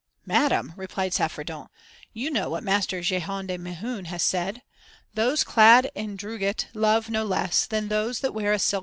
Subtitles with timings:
[0.25, 1.67] "Madam," replied Saffredent,
[2.11, 4.63] "you know what Master Jehan de Mehun has said
[5.13, 8.79] "Those clad in drugget love no less Than those that wear a silken dress."